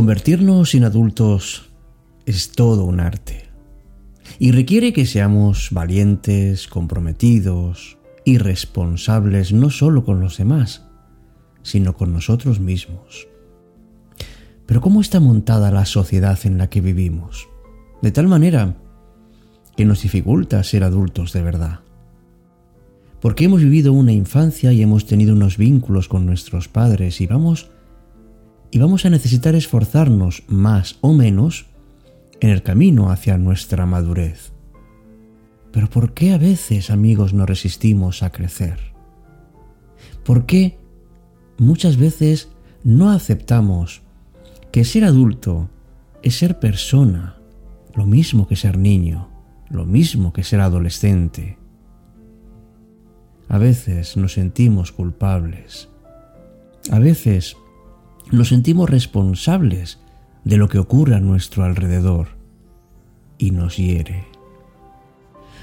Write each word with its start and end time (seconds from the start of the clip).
Convertirnos 0.00 0.74
en 0.74 0.84
adultos 0.84 1.68
es 2.24 2.52
todo 2.52 2.86
un 2.86 3.00
arte 3.00 3.50
y 4.38 4.50
requiere 4.50 4.94
que 4.94 5.04
seamos 5.04 5.68
valientes, 5.72 6.68
comprometidos 6.68 7.98
y 8.24 8.38
responsables 8.38 9.52
no 9.52 9.68
solo 9.68 10.02
con 10.06 10.20
los 10.20 10.38
demás, 10.38 10.86
sino 11.60 11.98
con 11.98 12.14
nosotros 12.14 12.60
mismos. 12.60 13.28
Pero 14.64 14.80
¿cómo 14.80 15.02
está 15.02 15.20
montada 15.20 15.70
la 15.70 15.84
sociedad 15.84 16.38
en 16.44 16.56
la 16.56 16.70
que 16.70 16.80
vivimos? 16.80 17.50
De 18.00 18.10
tal 18.10 18.26
manera 18.26 18.78
que 19.76 19.84
nos 19.84 20.00
dificulta 20.00 20.64
ser 20.64 20.82
adultos 20.82 21.34
de 21.34 21.42
verdad. 21.42 21.80
Porque 23.20 23.44
hemos 23.44 23.60
vivido 23.60 23.92
una 23.92 24.12
infancia 24.12 24.72
y 24.72 24.80
hemos 24.80 25.04
tenido 25.04 25.34
unos 25.34 25.58
vínculos 25.58 26.08
con 26.08 26.24
nuestros 26.24 26.68
padres 26.68 27.20
y 27.20 27.26
vamos 27.26 27.70
y 28.70 28.78
vamos 28.78 29.04
a 29.04 29.10
necesitar 29.10 29.54
esforzarnos 29.54 30.44
más 30.46 30.96
o 31.00 31.12
menos 31.12 31.66
en 32.40 32.50
el 32.50 32.62
camino 32.62 33.10
hacia 33.10 33.36
nuestra 33.36 33.86
madurez. 33.86 34.52
Pero 35.72 35.88
¿por 35.88 36.14
qué 36.14 36.32
a 36.32 36.38
veces, 36.38 36.90
amigos, 36.90 37.32
no 37.32 37.46
resistimos 37.46 38.22
a 38.22 38.30
crecer? 38.30 38.78
¿Por 40.24 40.46
qué 40.46 40.78
muchas 41.58 41.96
veces 41.96 42.48
no 42.82 43.10
aceptamos 43.10 44.02
que 44.72 44.84
ser 44.84 45.04
adulto 45.04 45.68
es 46.22 46.36
ser 46.36 46.58
persona, 46.58 47.36
lo 47.94 48.06
mismo 48.06 48.46
que 48.46 48.56
ser 48.56 48.78
niño, 48.78 49.28
lo 49.68 49.84
mismo 49.84 50.32
que 50.32 50.44
ser 50.44 50.60
adolescente? 50.60 51.58
A 53.48 53.58
veces 53.58 54.16
nos 54.16 54.34
sentimos 54.34 54.92
culpables. 54.92 55.88
A 56.90 56.98
veces 56.98 57.56
nos 58.30 58.48
sentimos 58.48 58.88
responsables 58.88 59.98
de 60.44 60.56
lo 60.56 60.68
que 60.68 60.78
ocurre 60.78 61.16
a 61.16 61.20
nuestro 61.20 61.64
alrededor 61.64 62.28
y 63.38 63.50
nos 63.50 63.76
hiere. 63.76 64.24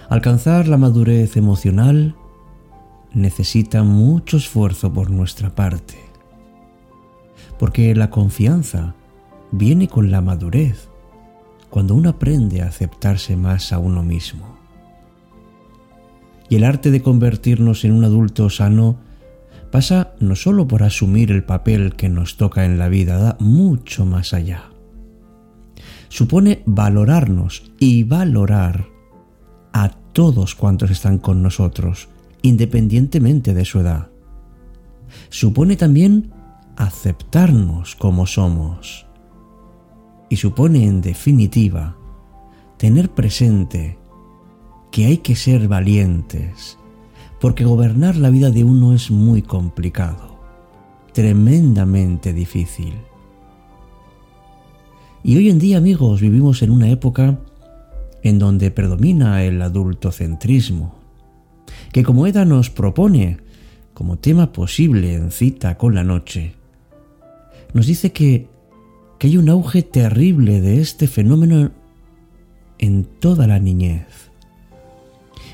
Alcanzar 0.10 0.68
la 0.68 0.78
madurez 0.78 1.38
emocional 1.38 2.16
necesita 3.14 3.84
mucho 3.84 4.38
esfuerzo 4.38 4.94
por 4.94 5.10
nuestra 5.10 5.56
parte, 5.56 5.98
porque 7.58 7.96
la 7.96 8.10
confianza 8.10 8.96
viene 9.52 9.88
con 9.88 10.12
la 10.12 10.22
madurez, 10.22 10.90
cuando 11.70 11.96
uno 11.96 12.10
aprende 12.10 12.62
a 12.62 12.68
aceptarse 12.68 13.36
más 13.36 13.74
a 13.74 13.80
uno 13.80 14.04
mismo. 14.04 14.58
Y 16.50 16.56
el 16.56 16.64
arte 16.64 16.92
de 16.92 17.02
convertirnos 17.02 17.84
en 17.84 17.92
un 17.92 18.06
adulto 18.06 18.50
sano 18.50 18.98
pasa 19.72 20.14
no 20.20 20.36
solo 20.36 20.68
por 20.68 20.84
asumir 20.84 21.32
el 21.32 21.44
papel 21.44 21.96
que 21.96 22.10
nos 22.10 22.38
toca 22.38 22.66
en 22.66 22.80
la 22.80 22.90
vida, 22.90 23.18
da 23.18 23.38
mucho 23.40 24.06
más 24.06 24.34
allá. 24.34 24.72
Supone 26.10 26.64
valorarnos 26.66 27.72
y 27.80 28.04
valorar 28.04 28.88
a 29.74 29.90
todos 29.90 30.56
cuantos 30.56 30.90
están 30.90 31.18
con 31.18 31.44
nosotros, 31.44 32.10
independientemente 32.42 33.54
de 33.54 33.66
su 33.66 33.80
edad. 33.80 34.10
Supone 35.30 35.76
también 35.76 36.32
aceptarnos 36.76 37.96
como 37.96 38.26
somos. 38.26 39.06
Y 40.30 40.38
supone, 40.38 40.86
en 40.86 41.02
definitiva, 41.02 41.96
tener 42.78 43.10
presente 43.10 43.98
que 44.92 45.06
hay 45.06 45.18
que 45.18 45.36
ser 45.36 45.68
valientes, 45.68 46.78
porque 47.40 47.66
gobernar 47.66 48.16
la 48.16 48.30
vida 48.30 48.52
de 48.52 48.64
uno 48.64 48.94
es 48.94 49.12
muy 49.12 49.42
complicado, 49.42 50.40
tremendamente 51.14 52.34
difícil. 52.34 52.94
Y 55.24 55.38
hoy 55.38 55.50
en 55.50 55.60
día, 55.60 55.78
amigos, 55.78 56.22
vivimos 56.22 56.62
en 56.62 56.72
una 56.72 56.90
época 56.90 57.40
en 58.24 58.40
donde 58.40 58.72
predomina 58.72 59.44
el 59.44 59.62
adultocentrismo, 59.62 60.96
que 61.92 62.04
como 62.04 62.28
Eda 62.28 62.46
nos 62.46 62.70
propone 62.70 63.38
como 63.94 64.18
tema 64.18 64.52
posible 64.52 65.16
en 65.16 65.32
cita 65.32 65.78
con 65.78 65.96
la 65.96 66.04
noche, 66.04 66.54
nos 67.74 67.88
dice 67.88 68.12
que, 68.12 68.48
que 69.20 69.28
hay 69.28 69.38
un 69.38 69.50
auge 69.50 69.84
terrible 69.84 70.62
de 70.62 70.82
este 70.82 71.08
fenómeno 71.08 71.72
en 72.80 73.04
toda 73.04 73.48
la 73.48 73.60
niñez 73.60 74.27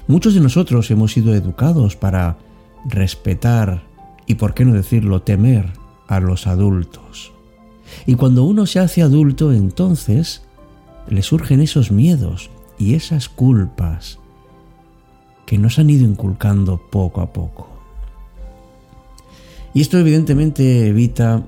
Muchos 0.08 0.34
de 0.34 0.42
nosotros 0.42 0.90
hemos 0.92 1.14
sido 1.14 1.34
educados 1.34 1.96
para 1.96 2.38
respetar 2.86 3.84
y, 4.26 4.36
por 4.36 4.54
qué 4.54 4.66
no 4.66 4.74
decirlo, 4.74 5.22
temer 5.22 5.72
a 6.08 6.20
los 6.20 6.48
adultos. 6.48 7.32
Y 8.06 8.16
cuando 8.16 8.44
uno 8.44 8.66
se 8.66 8.80
hace 8.80 9.02
adulto, 9.02 9.54
entonces 9.54 10.44
le 11.08 11.22
surgen 11.22 11.62
esos 11.62 11.92
miedos 11.92 12.50
y 12.78 12.96
esas 12.96 13.30
culpas 13.30 14.20
que 15.46 15.58
nos 15.58 15.80
han 15.80 15.90
ido 15.90 16.06
inculcando 16.06 16.82
poco 16.90 17.22
a 17.22 17.32
poco. 17.32 17.70
Y 19.74 19.82
esto 19.82 19.98
evidentemente 19.98 20.88
evita 20.88 21.44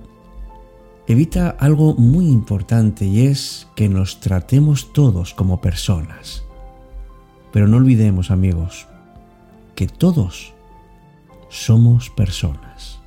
evita 1.07 1.49
algo 1.59 1.93
muy 1.95 2.27
importante 2.27 3.05
y 3.05 3.27
es 3.27 3.67
que 3.75 3.89
nos 3.89 4.19
tratemos 4.19 4.91
todos 4.93 5.33
como 5.33 5.61
personas. 5.61 6.43
Pero 7.55 7.69
no 7.69 7.77
olvidemos, 7.77 8.31
amigos, 8.31 8.85
que 9.75 9.87
todos 9.87 10.53
somos 11.47 12.09
personas. 12.09 12.99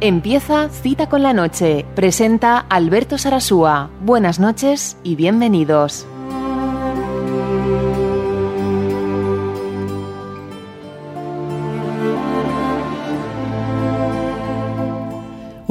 Empieza 0.00 0.70
Cita 0.70 1.10
con 1.10 1.22
la 1.22 1.34
Noche. 1.34 1.84
Presenta 1.94 2.60
Alberto 2.70 3.18
Sarasúa. 3.18 3.90
Buenas 4.00 4.40
noches 4.40 4.96
y 5.04 5.14
bienvenidos. 5.14 6.06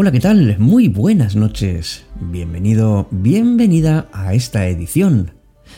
Hola, 0.03 0.12
¿qué 0.12 0.19
tal? 0.19 0.58
Muy 0.59 0.90
buenas 0.90 1.38
noches. 1.38 2.03
Bienvenido, 2.19 3.08
bienvenida 3.09 4.09
a 4.12 4.34
esta 4.34 4.68
edición, 4.68 5.31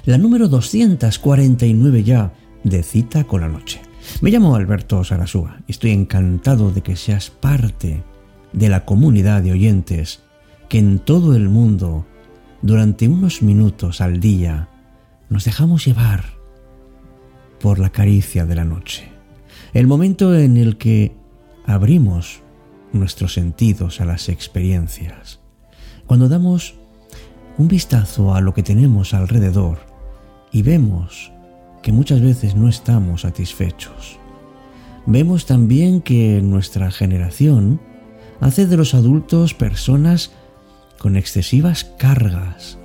la 0.03 0.17
número 0.17 0.47
249 0.47 2.03
ya 2.03 2.33
de 2.63 2.81
Cita 2.81 3.25
con 3.25 3.41
la 3.41 3.49
Noche. 3.49 3.81
Me 4.21 4.31
llamo 4.31 4.55
Alberto 4.55 5.03
Sarasúa 5.03 5.59
y 5.67 5.73
estoy 5.73 5.91
encantado 5.91 6.71
de 6.71 6.81
que 6.81 6.95
seas 6.95 7.29
parte 7.29 8.03
de 8.51 8.67
la 8.67 8.83
comunidad 8.83 9.43
de 9.43 9.51
oyentes 9.51 10.23
que 10.69 10.79
en 10.79 10.97
todo 10.97 11.35
el 11.35 11.47
mundo, 11.47 12.07
durante 12.63 13.07
unos 13.07 13.43
minutos 13.43 14.01
al 14.01 14.19
día, 14.19 14.69
nos 15.29 15.45
dejamos 15.45 15.85
llevar 15.85 16.23
por 17.61 17.77
la 17.77 17.91
caricia 17.91 18.47
de 18.47 18.55
la 18.55 18.65
noche. 18.65 19.07
El 19.71 19.85
momento 19.85 20.35
en 20.35 20.57
el 20.57 20.77
que 20.77 21.15
abrimos 21.67 22.41
nuestros 22.95 23.33
sentidos 23.33 24.01
a 24.01 24.05
las 24.05 24.29
experiencias. 24.29 25.39
Cuando 26.07 26.29
damos 26.29 26.75
un 27.57 27.67
vistazo 27.67 28.33
a 28.35 28.41
lo 28.41 28.53
que 28.53 28.63
tenemos 28.63 29.13
alrededor 29.13 29.79
y 30.51 30.61
vemos 30.61 31.31
que 31.81 31.91
muchas 31.91 32.21
veces 32.21 32.55
no 32.55 32.67
estamos 32.67 33.21
satisfechos. 33.21 34.17
Vemos 35.05 35.45
también 35.45 36.01
que 36.01 36.41
nuestra 36.41 36.89
generación 36.89 37.79
hace 38.41 38.65
de 38.65 38.75
los 38.75 38.93
adultos 38.93 39.53
personas 39.53 40.31
con 40.97 41.15
excesivas 41.15 41.83
cargas. 41.83 42.79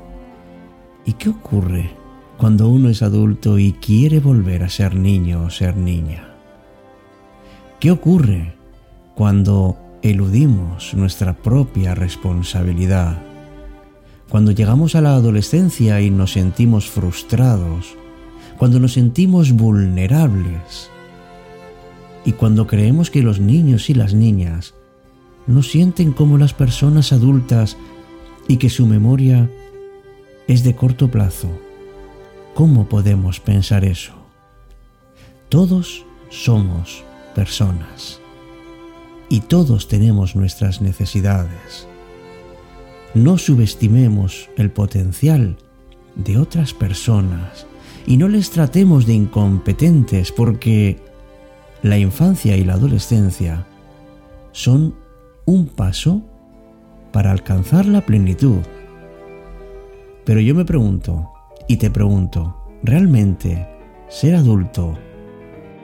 ¿Y 1.07 1.15
qué 1.15 1.31
ocurre 1.31 1.91
cuando 2.37 2.69
uno 2.69 2.91
es 2.91 3.03
adulto 3.03 3.59
y 3.59 3.73
quiere 3.73 4.21
volver 4.21 4.63
a 4.63 4.69
ser 4.69 4.95
niño 4.95 5.45
o 5.45 5.51
ser 5.51 5.77
niña? 5.77 6.35
¿Qué 7.81 7.91
ocurre 7.91 8.55
cuando 9.15 9.79
eludimos 10.03 10.95
nuestra 10.95 11.35
propia 11.35 11.95
responsabilidad. 11.95 13.23
Cuando 14.29 14.53
llegamos 14.53 14.95
a 14.95 15.01
la 15.01 15.15
adolescencia 15.15 16.01
y 16.01 16.11
nos 16.11 16.33
sentimos 16.33 16.89
frustrados, 16.89 17.97
cuando 18.59 18.79
nos 18.79 18.93
sentimos 18.95 19.53
vulnerables 19.53 20.91
y 22.25 22.33
cuando 22.33 22.67
creemos 22.67 23.11
que 23.11 23.23
los 23.23 23.41
niños 23.41 23.91
y 23.91 23.95
las 23.95 24.15
niñas 24.15 24.75
no 25.47 25.63
sienten 25.63 26.13
como 26.13 26.39
las 26.39 26.55
personas 26.55 27.13
adultas 27.13 27.77
y 28.49 28.57
que 28.57 28.71
su 28.71 28.87
memoria 28.87 29.51
es 30.47 30.63
de 30.63 30.75
corto 30.75 31.11
plazo. 31.11 31.49
¿Cómo 32.55 32.89
podemos 32.89 33.41
pensar 33.41 33.85
eso? 33.85 34.13
Todos 35.49 36.05
somos 36.31 37.03
personas 37.35 38.21
y 39.31 39.41
todos 39.41 39.89
tenemos 39.89 40.37
nuestras 40.37 40.83
necesidades. 40.83 41.87
No 43.15 43.39
subestimemos 43.39 44.51
el 44.57 44.71
potencial 44.71 45.57
de 46.17 46.37
otras 46.37 46.75
personas 46.75 47.67
y 48.07 48.17
no 48.17 48.29
les 48.29 48.51
tratemos 48.51 49.07
de 49.07 49.15
incompetentes 49.15 50.33
porque 50.33 50.99
la 51.83 51.97
infancia 51.97 52.57
y 52.57 52.65
la 52.65 52.75
adolescencia 52.75 53.67
son 54.53 54.97
un 55.47 55.69
paso 55.69 56.23
para 57.13 57.31
alcanzar 57.31 57.87
la 57.87 58.05
plenitud. 58.05 58.59
Pero 60.25 60.41
yo 60.41 60.55
me 60.55 60.65
pregunto, 60.65 61.31
y 61.69 61.77
te 61.77 61.91
pregunto, 61.91 62.57
¿realmente 62.83 63.67
ser 64.09 64.35
adulto 64.35 64.99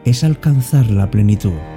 es 0.05 0.25
alcanzar 0.25 0.91
la 0.91 1.11
plenitud? 1.11 1.76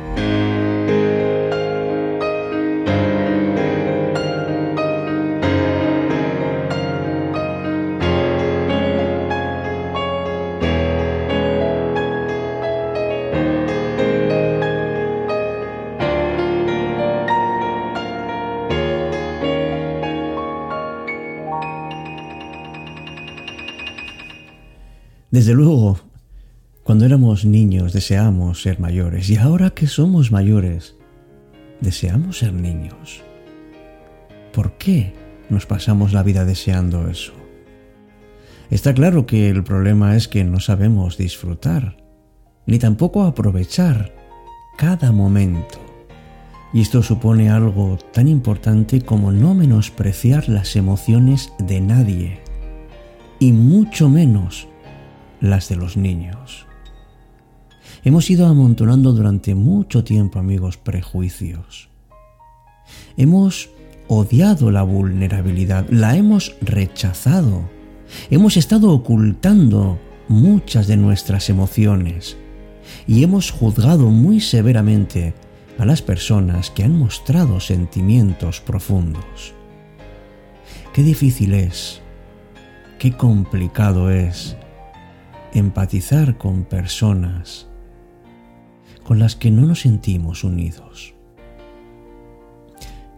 Desde 25.32 25.54
luego, 25.54 26.00
cuando 26.84 27.06
éramos 27.06 27.46
niños 27.46 27.94
deseamos 27.94 28.64
ser 28.64 28.80
mayores 28.80 29.30
y 29.30 29.38
ahora 29.38 29.70
que 29.70 29.86
somos 29.86 30.32
mayores, 30.32 30.96
deseamos 31.82 32.40
ser 32.40 32.52
niños. 32.52 33.22
¿Por 34.52 34.74
qué 34.80 35.14
nos 35.52 35.68
pasamos 35.68 36.14
la 36.14 36.24
vida 36.24 36.46
deseando 36.46 37.08
eso? 37.08 37.34
Está 38.72 38.96
claro 38.96 39.28
que 39.28 39.50
el 39.50 39.64
problema 39.64 40.16
es 40.16 40.28
que 40.28 40.44
no 40.44 40.60
sabemos 40.60 41.16
disfrutar, 41.16 41.98
ni 42.66 42.80
tampoco 42.80 43.22
aprovechar 43.24 44.16
cada 44.80 45.12
momento. 45.12 45.78
Y 46.74 46.82
esto 46.82 47.04
supone 47.04 47.52
algo 47.52 48.00
tan 48.14 48.28
importante 48.28 49.02
como 49.02 49.32
no 49.32 49.54
menospreciar 49.54 50.50
las 50.50 50.76
emociones 50.76 51.54
de 51.60 51.82
nadie, 51.82 52.40
y 53.40 53.52
mucho 53.52 54.10
menos 54.10 54.68
las 55.42 55.70
de 55.70 55.76
los 55.76 55.98
niños. 55.98 56.66
Hemos 58.04 58.30
ido 58.30 58.48
amontonando 58.48 59.12
durante 59.12 59.56
mucho 59.56 60.04
tiempo, 60.04 60.40
amigos, 60.40 60.78
prejuicios. 60.78 61.90
Hemos 63.18 63.70
odiado 64.08 64.72
la 64.72 64.84
vulnerabilidad, 64.84 65.88
la 65.90 66.16
hemos 66.16 66.56
rechazado. 66.62 67.70
Hemos 68.30 68.58
estado 68.58 68.92
ocultando 68.92 70.00
muchas 70.28 70.88
de 70.88 70.98
nuestras 70.98 71.50
emociones 71.50 72.38
y 73.08 73.24
hemos 73.24 73.52
juzgado 73.52 74.10
muy 74.10 74.40
severamente 74.40 75.34
a 75.78 75.86
las 75.86 76.02
personas 76.02 76.72
que 76.72 76.84
han 76.84 76.98
mostrado 76.98 77.60
sentimientos 77.60 78.62
profundos. 78.62 79.54
Qué 80.94 81.04
difícil 81.04 81.54
es, 81.54 82.02
qué 82.98 83.16
complicado 83.16 84.10
es 84.10 84.58
empatizar 85.54 86.38
con 86.38 86.64
personas 86.64 87.70
con 89.04 89.18
las 89.18 89.36
que 89.36 89.50
no 89.50 89.66
nos 89.66 89.82
sentimos 89.82 90.44
unidos. 90.44 91.16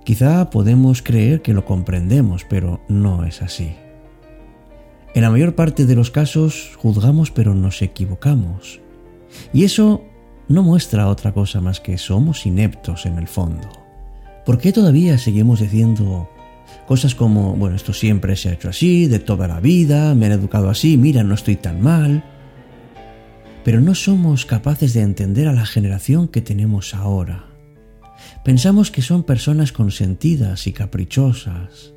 Quizá 0.05 0.49
podemos 0.49 1.01
creer 1.01 1.41
que 1.41 1.53
lo 1.53 1.65
comprendemos, 1.65 2.45
pero 2.45 2.79
no 2.87 3.25
es 3.25 3.41
así. 3.41 3.75
En 5.13 5.23
la 5.23 5.29
mayor 5.29 5.53
parte 5.53 5.85
de 5.85 5.95
los 5.95 6.09
casos 6.09 6.71
juzgamos 6.77 7.31
pero 7.31 7.53
nos 7.53 7.81
equivocamos. 7.81 8.79
Y 9.51 9.65
eso 9.65 10.01
no 10.47 10.63
muestra 10.63 11.07
otra 11.07 11.33
cosa 11.33 11.59
más 11.59 11.81
que 11.81 11.97
somos 11.97 12.45
ineptos 12.45 13.05
en 13.05 13.17
el 13.17 13.27
fondo. 13.27 13.69
¿Por 14.45 14.57
qué 14.57 14.71
todavía 14.71 15.17
seguimos 15.17 15.59
diciendo 15.59 16.29
Cosas 16.87 17.15
como, 17.15 17.55
bueno, 17.55 17.75
esto 17.75 17.93
siempre 17.93 18.35
se 18.35 18.49
ha 18.49 18.53
hecho 18.53 18.69
así, 18.69 19.07
de 19.07 19.19
toda 19.19 19.47
la 19.47 19.59
vida, 19.59 20.13
me 20.15 20.25
han 20.25 20.33
educado 20.33 20.69
así, 20.69 20.97
mira, 20.97 21.23
no 21.23 21.35
estoy 21.35 21.55
tan 21.55 21.81
mal. 21.81 22.23
Pero 23.63 23.79
no 23.79 23.95
somos 23.95 24.45
capaces 24.45 24.93
de 24.93 25.01
entender 25.01 25.47
a 25.47 25.53
la 25.53 25.65
generación 25.65 26.27
que 26.27 26.41
tenemos 26.41 26.95
ahora. 26.95 27.45
Pensamos 28.43 28.91
que 28.91 29.01
son 29.01 29.23
personas 29.23 29.71
consentidas 29.71 30.65
y 30.67 30.73
caprichosas. 30.73 31.93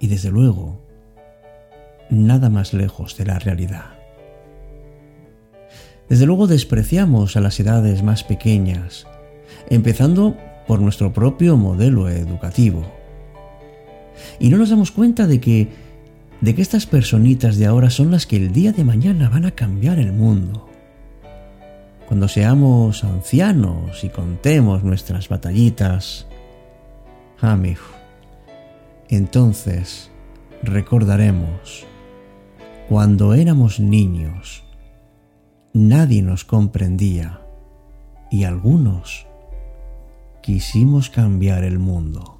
Y 0.00 0.06
desde 0.06 0.30
luego, 0.30 0.84
nada 2.10 2.50
más 2.50 2.72
lejos 2.72 3.16
de 3.16 3.26
la 3.26 3.38
realidad. 3.38 3.94
Desde 6.08 6.26
luego 6.26 6.46
despreciamos 6.46 7.36
a 7.36 7.40
las 7.40 7.58
edades 7.60 8.02
más 8.02 8.24
pequeñas, 8.24 9.06
empezando 9.70 10.36
por 10.66 10.80
nuestro 10.80 11.12
propio 11.12 11.56
modelo 11.56 12.08
educativo. 12.08 13.03
Y 14.38 14.48
no 14.48 14.58
nos 14.58 14.70
damos 14.70 14.90
cuenta 14.90 15.26
de 15.26 15.40
que, 15.40 15.68
de 16.40 16.54
que 16.54 16.62
estas 16.62 16.86
personitas 16.86 17.56
de 17.56 17.66
ahora 17.66 17.90
son 17.90 18.10
las 18.10 18.26
que 18.26 18.36
el 18.36 18.52
día 18.52 18.72
de 18.72 18.84
mañana 18.84 19.28
van 19.28 19.44
a 19.44 19.52
cambiar 19.52 19.98
el 19.98 20.12
mundo. 20.12 20.68
Cuando 22.06 22.28
seamos 22.28 23.02
ancianos 23.04 24.04
y 24.04 24.08
contemos 24.10 24.84
nuestras 24.84 25.28
batallitas, 25.28 26.26
amigo, 27.40 27.82
entonces 29.08 30.10
recordaremos 30.62 31.86
cuando 32.88 33.32
éramos 33.32 33.80
niños, 33.80 34.64
nadie 35.72 36.22
nos 36.22 36.44
comprendía 36.44 37.40
y 38.30 38.44
algunos 38.44 39.26
quisimos 40.42 41.08
cambiar 41.08 41.64
el 41.64 41.78
mundo. 41.78 42.33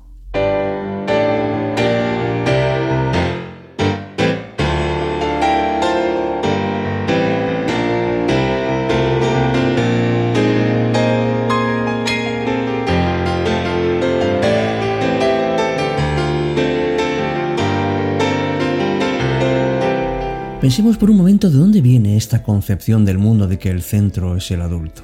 Pensemos 20.65 20.97
por 20.97 21.11
un 21.11 21.19
momento 21.19 21.51
de 21.51 21.59
dónde 21.59 21.83
viene 21.83 22.17
esta 22.17 22.43
concepción 22.43 23.05
del 23.05 23.19
mundo 23.19 23.47
de 23.47 23.59
que 23.59 23.69
el 23.69 23.83
centro 23.83 24.35
es 24.35 24.51
el 24.51 24.63
adulto. 24.63 25.03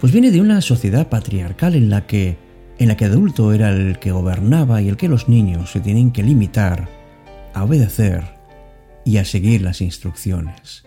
Pues 0.00 0.12
viene 0.12 0.30
de 0.30 0.40
una 0.40 0.60
sociedad 0.60 1.08
patriarcal 1.08 1.74
en 1.74 1.90
la 1.90 2.06
que 2.06 2.38
en 2.78 2.86
la 2.86 2.96
que 2.96 3.06
adulto 3.06 3.52
era 3.52 3.70
el 3.70 3.98
que 3.98 4.12
gobernaba 4.12 4.80
y 4.80 4.88
el 4.88 4.96
que 4.96 5.08
los 5.08 5.28
niños 5.28 5.72
se 5.72 5.80
tienen 5.80 6.12
que 6.12 6.22
limitar 6.22 6.88
a 7.54 7.64
obedecer 7.64 8.22
y 9.04 9.16
a 9.16 9.24
seguir 9.24 9.62
las 9.62 9.80
instrucciones. 9.80 10.84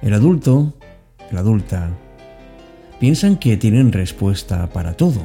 El 0.00 0.14
adulto, 0.14 0.72
la 1.32 1.40
adulta, 1.40 1.90
piensan 2.98 3.36
que 3.36 3.58
tienen 3.58 3.92
respuesta 3.92 4.70
para 4.70 4.94
todo, 4.94 5.20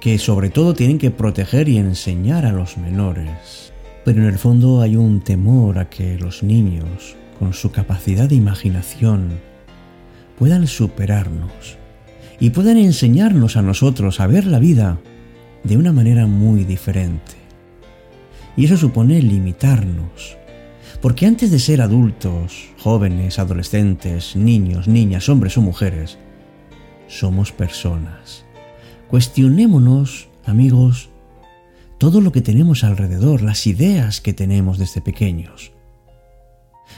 que 0.00 0.18
sobre 0.18 0.50
todo 0.50 0.74
tienen 0.74 0.98
que 0.98 1.12
proteger 1.12 1.68
y 1.68 1.78
enseñar 1.78 2.46
a 2.46 2.52
los 2.52 2.78
menores, 2.78 3.72
pero 4.08 4.22
en 4.22 4.28
el 4.28 4.38
fondo 4.38 4.80
hay 4.80 4.96
un 4.96 5.20
temor 5.20 5.78
a 5.78 5.90
que 5.90 6.16
los 6.16 6.42
niños, 6.42 7.14
con 7.38 7.52
su 7.52 7.70
capacidad 7.70 8.26
de 8.26 8.36
imaginación, 8.36 9.32
puedan 10.38 10.66
superarnos 10.66 11.76
y 12.40 12.48
puedan 12.48 12.78
enseñarnos 12.78 13.58
a 13.58 13.62
nosotros 13.62 14.20
a 14.20 14.26
ver 14.26 14.46
la 14.46 14.60
vida 14.60 14.98
de 15.62 15.76
una 15.76 15.92
manera 15.92 16.26
muy 16.26 16.64
diferente. 16.64 17.34
Y 18.56 18.64
eso 18.64 18.78
supone 18.78 19.20
limitarnos, 19.20 20.38
porque 21.02 21.26
antes 21.26 21.50
de 21.50 21.58
ser 21.58 21.82
adultos, 21.82 22.70
jóvenes, 22.78 23.38
adolescentes, 23.38 24.36
niños, 24.36 24.88
niñas, 24.88 25.28
hombres 25.28 25.58
o 25.58 25.60
mujeres, 25.60 26.16
somos 27.08 27.52
personas. 27.52 28.46
Cuestionémonos, 29.10 30.30
amigos, 30.46 31.10
todo 31.98 32.20
lo 32.20 32.32
que 32.32 32.40
tenemos 32.40 32.84
alrededor, 32.84 33.42
las 33.42 33.66
ideas 33.66 34.20
que 34.20 34.32
tenemos 34.32 34.78
desde 34.78 35.00
pequeños. 35.00 35.72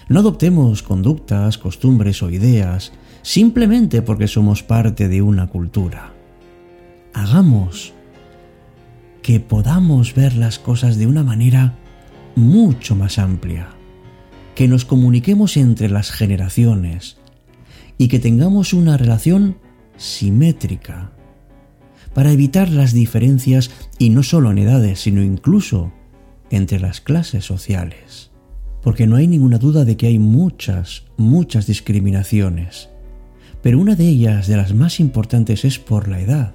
No 0.08 0.20
adoptemos 0.20 0.82
conductas, 0.82 1.58
costumbres 1.58 2.22
o 2.22 2.30
ideas 2.30 2.92
simplemente 3.22 4.02
porque 4.02 4.28
somos 4.28 4.62
parte 4.62 5.08
de 5.08 5.22
una 5.22 5.48
cultura. 5.48 6.12
Hagamos 7.12 7.92
que 9.22 9.40
podamos 9.40 10.14
ver 10.14 10.34
las 10.34 10.58
cosas 10.58 10.96
de 10.96 11.06
una 11.06 11.22
manera 11.22 11.74
mucho 12.36 12.94
más 12.94 13.18
amplia, 13.18 13.70
que 14.54 14.68
nos 14.68 14.84
comuniquemos 14.84 15.56
entre 15.56 15.88
las 15.88 16.10
generaciones 16.10 17.16
y 17.98 18.08
que 18.08 18.18
tengamos 18.18 18.72
una 18.72 18.96
relación 18.96 19.58
simétrica 19.96 21.12
para 22.14 22.32
evitar 22.32 22.68
las 22.70 22.92
diferencias 22.92 23.70
y 23.98 24.10
no 24.10 24.22
solo 24.22 24.50
en 24.50 24.58
edades, 24.58 25.00
sino 25.00 25.22
incluso 25.22 25.92
entre 26.50 26.80
las 26.80 27.00
clases 27.00 27.44
sociales. 27.44 28.30
Porque 28.82 29.06
no 29.06 29.16
hay 29.16 29.26
ninguna 29.26 29.58
duda 29.58 29.84
de 29.84 29.96
que 29.96 30.06
hay 30.06 30.18
muchas, 30.18 31.04
muchas 31.16 31.66
discriminaciones. 31.66 32.88
Pero 33.62 33.78
una 33.78 33.94
de 33.94 34.08
ellas, 34.08 34.46
de 34.46 34.56
las 34.56 34.74
más 34.74 35.00
importantes, 35.00 35.64
es 35.64 35.78
por 35.78 36.08
la 36.08 36.20
edad. 36.20 36.54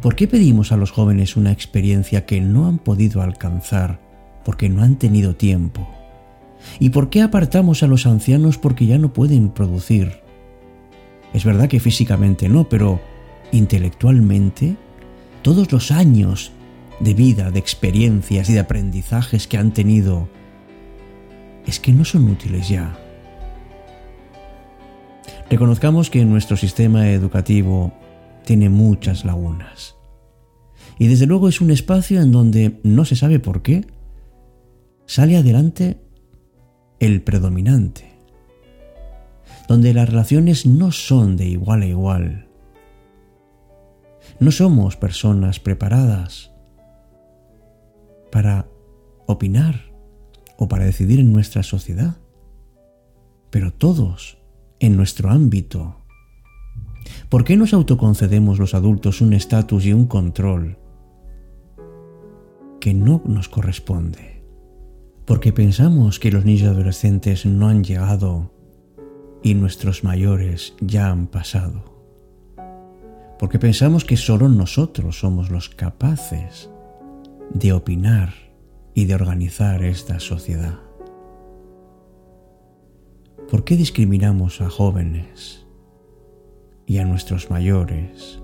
¿Por 0.00 0.14
qué 0.14 0.28
pedimos 0.28 0.72
a 0.72 0.76
los 0.76 0.90
jóvenes 0.90 1.36
una 1.36 1.52
experiencia 1.52 2.26
que 2.26 2.40
no 2.40 2.66
han 2.66 2.78
podido 2.78 3.22
alcanzar 3.22 4.00
porque 4.44 4.68
no 4.68 4.82
han 4.82 4.96
tenido 4.96 5.36
tiempo? 5.36 5.88
¿Y 6.78 6.90
por 6.90 7.10
qué 7.10 7.22
apartamos 7.22 7.82
a 7.82 7.86
los 7.86 8.06
ancianos 8.06 8.58
porque 8.58 8.86
ya 8.86 8.98
no 8.98 9.12
pueden 9.12 9.50
producir? 9.50 10.20
Es 11.32 11.44
verdad 11.44 11.68
que 11.68 11.80
físicamente 11.80 12.48
no, 12.48 12.68
pero 12.68 13.00
intelectualmente, 13.52 14.76
todos 15.42 15.70
los 15.72 15.90
años 15.90 16.52
de 17.00 17.14
vida, 17.14 17.50
de 17.50 17.58
experiencias 17.58 18.48
y 18.50 18.54
de 18.54 18.60
aprendizajes 18.60 19.46
que 19.46 19.58
han 19.58 19.72
tenido, 19.72 20.28
es 21.66 21.80
que 21.80 21.92
no 21.92 22.04
son 22.04 22.28
útiles 22.30 22.68
ya. 22.68 22.98
Reconozcamos 25.50 26.10
que 26.10 26.24
nuestro 26.24 26.56
sistema 26.56 27.10
educativo 27.10 27.92
tiene 28.44 28.68
muchas 28.68 29.24
lagunas. 29.24 29.96
Y 30.98 31.08
desde 31.08 31.26
luego 31.26 31.48
es 31.48 31.60
un 31.60 31.70
espacio 31.70 32.20
en 32.20 32.32
donde 32.32 32.80
no 32.82 33.04
se 33.04 33.16
sabe 33.16 33.38
por 33.38 33.62
qué 33.62 33.86
sale 35.06 35.36
adelante 35.36 36.00
el 36.98 37.22
predominante, 37.22 38.12
donde 39.68 39.92
las 39.92 40.08
relaciones 40.08 40.66
no 40.66 40.90
son 40.92 41.36
de 41.36 41.46
igual 41.46 41.82
a 41.82 41.86
igual. 41.86 42.45
No 44.38 44.50
somos 44.50 44.96
personas 44.96 45.60
preparadas 45.60 46.52
para 48.30 48.68
opinar 49.26 49.92
o 50.58 50.68
para 50.68 50.84
decidir 50.84 51.20
en 51.20 51.32
nuestra 51.32 51.62
sociedad, 51.62 52.16
pero 53.50 53.72
todos 53.72 54.38
en 54.78 54.96
nuestro 54.96 55.30
ámbito 55.30 56.06
¿Por 57.28 57.44
qué 57.44 57.56
nos 57.56 57.72
autoconcedemos 57.72 58.58
los 58.58 58.74
adultos 58.74 59.20
un 59.20 59.32
estatus 59.32 59.86
y 59.86 59.92
un 59.92 60.06
control 60.06 60.78
que 62.80 62.94
no 62.94 63.22
nos 63.24 63.48
corresponde? 63.48 64.42
Porque 65.24 65.52
pensamos 65.52 66.20
que 66.20 66.30
los 66.30 66.44
niños 66.44 66.68
adolescentes 66.68 67.46
no 67.46 67.68
han 67.68 67.82
llegado 67.82 68.52
y 69.42 69.54
nuestros 69.54 70.04
mayores 70.04 70.74
ya 70.80 71.10
han 71.10 71.26
pasado. 71.26 71.95
Porque 73.38 73.58
pensamos 73.58 74.04
que 74.04 74.16
solo 74.16 74.48
nosotros 74.48 75.20
somos 75.20 75.50
los 75.50 75.68
capaces 75.68 76.70
de 77.52 77.72
opinar 77.72 78.32
y 78.94 79.04
de 79.04 79.14
organizar 79.14 79.84
esta 79.84 80.20
sociedad. 80.20 80.78
¿Por 83.50 83.64
qué 83.64 83.76
discriminamos 83.76 84.60
a 84.60 84.70
jóvenes? 84.70 85.66
y 86.86 86.98
a 86.98 87.04
nuestros 87.04 87.50
mayores. 87.50 88.40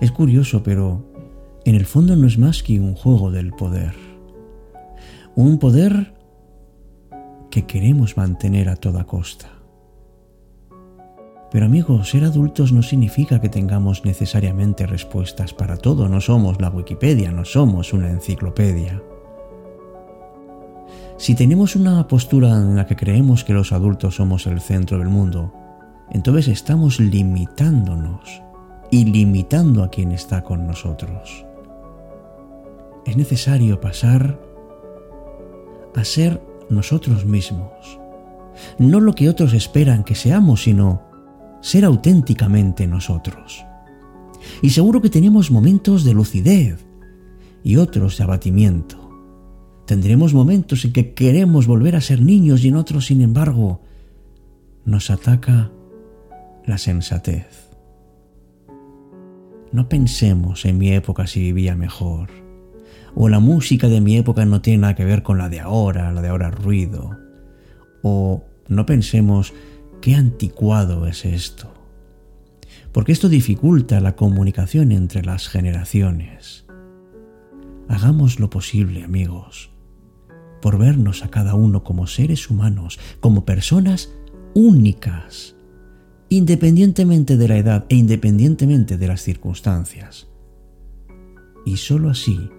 Es 0.00 0.12
curioso, 0.12 0.62
pero 0.62 1.04
en 1.64 1.74
el 1.74 1.86
fondo 1.86 2.14
no 2.14 2.26
es 2.26 2.38
más 2.38 2.62
que 2.62 2.78
un 2.78 2.94
juego 2.94 3.30
del 3.30 3.52
poder. 3.52 3.94
Un 5.34 5.58
poder 5.58 6.14
que 7.50 7.66
queremos 7.66 8.16
mantener 8.16 8.68
a 8.68 8.76
toda 8.76 9.04
costa. 9.04 9.59
Pero 11.50 11.66
amigos, 11.66 12.10
ser 12.10 12.24
adultos 12.24 12.72
no 12.72 12.82
significa 12.82 13.40
que 13.40 13.48
tengamos 13.48 14.04
necesariamente 14.04 14.86
respuestas 14.86 15.52
para 15.52 15.76
todo. 15.76 16.08
No 16.08 16.20
somos 16.20 16.60
la 16.60 16.70
Wikipedia, 16.70 17.32
no 17.32 17.44
somos 17.44 17.92
una 17.92 18.08
enciclopedia. 18.08 19.02
Si 21.16 21.34
tenemos 21.34 21.76
una 21.76 22.06
postura 22.06 22.50
en 22.50 22.76
la 22.76 22.86
que 22.86 22.96
creemos 22.96 23.44
que 23.44 23.52
los 23.52 23.72
adultos 23.72 24.14
somos 24.14 24.46
el 24.46 24.60
centro 24.60 24.98
del 24.98 25.08
mundo, 25.08 25.52
entonces 26.10 26.48
estamos 26.48 26.98
limitándonos 26.98 28.42
y 28.90 29.04
limitando 29.04 29.82
a 29.82 29.90
quien 29.90 30.12
está 30.12 30.42
con 30.42 30.66
nosotros. 30.66 31.44
Es 33.04 33.16
necesario 33.16 33.80
pasar 33.80 34.40
a 35.94 36.04
ser 36.04 36.40
nosotros 36.70 37.26
mismos, 37.26 37.98
no 38.78 39.00
lo 39.00 39.14
que 39.14 39.28
otros 39.28 39.52
esperan 39.52 40.04
que 40.04 40.14
seamos, 40.14 40.62
sino 40.62 41.09
ser 41.60 41.84
auténticamente 41.84 42.86
nosotros. 42.86 43.64
Y 44.62 44.70
seguro 44.70 45.00
que 45.00 45.10
tenemos 45.10 45.50
momentos 45.50 46.04
de 46.04 46.14
lucidez 46.14 46.84
y 47.62 47.76
otros 47.76 48.18
de 48.18 48.24
abatimiento. 48.24 48.96
Tendremos 49.86 50.34
momentos 50.34 50.84
en 50.84 50.92
que 50.92 51.14
queremos 51.14 51.66
volver 51.66 51.96
a 51.96 52.00
ser 52.00 52.22
niños 52.22 52.64
y 52.64 52.68
en 52.68 52.76
otros, 52.76 53.06
sin 53.06 53.20
embargo, 53.22 53.82
nos 54.84 55.10
ataca 55.10 55.70
la 56.64 56.78
sensatez. 56.78 57.70
No 59.72 59.88
pensemos 59.88 60.64
en 60.64 60.78
mi 60.78 60.92
época 60.92 61.26
si 61.26 61.40
vivía 61.40 61.76
mejor, 61.76 62.30
o 63.14 63.28
la 63.28 63.40
música 63.40 63.88
de 63.88 64.00
mi 64.00 64.16
época 64.16 64.44
no 64.44 64.60
tiene 64.60 64.82
nada 64.82 64.94
que 64.94 65.04
ver 65.04 65.22
con 65.22 65.38
la 65.38 65.48
de 65.48 65.60
ahora, 65.60 66.12
la 66.12 66.22
de 66.22 66.28
ahora 66.28 66.50
ruido, 66.50 67.18
o 68.02 68.44
no 68.68 68.86
pensemos 68.86 69.52
qué 70.00 70.14
anticuado 70.14 71.06
es 71.06 71.24
esto, 71.24 71.72
porque 72.92 73.12
esto 73.12 73.28
dificulta 73.28 74.00
la 74.00 74.16
comunicación 74.16 74.92
entre 74.92 75.22
las 75.22 75.48
generaciones. 75.48 76.64
Hagamos 77.88 78.40
lo 78.40 78.50
posible, 78.50 79.04
amigos, 79.04 79.70
por 80.62 80.78
vernos 80.78 81.24
a 81.24 81.28
cada 81.28 81.54
uno 81.54 81.84
como 81.84 82.06
seres 82.06 82.50
humanos, 82.50 82.98
como 83.20 83.44
personas 83.44 84.12
únicas, 84.54 85.56
independientemente 86.28 87.36
de 87.36 87.48
la 87.48 87.56
edad 87.56 87.86
e 87.88 87.96
independientemente 87.96 88.96
de 88.96 89.08
las 89.08 89.22
circunstancias. 89.22 90.28
Y 91.66 91.76
sólo 91.76 92.10
así 92.10 92.50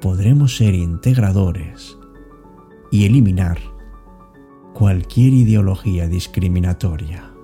podremos 0.00 0.56
ser 0.56 0.74
integradores 0.74 1.96
y 2.92 3.06
eliminar 3.06 3.58
cualquier 4.76 5.32
ideología 5.32 6.06
discriminatoria. 6.06 7.35